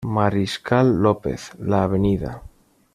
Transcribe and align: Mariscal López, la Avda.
Mariscal 0.15 0.97
López, 0.99 1.51
la 1.59 1.83
Avda. 1.83 2.41